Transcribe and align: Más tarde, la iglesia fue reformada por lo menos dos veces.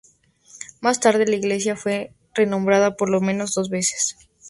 Más 0.79 0.99
tarde, 0.99 1.27
la 1.27 1.35
iglesia 1.35 1.75
fue 1.75 2.11
reformada 2.33 2.95
por 2.97 3.11
lo 3.11 3.21
menos 3.21 3.53
dos 3.53 3.69
veces. 3.69 4.17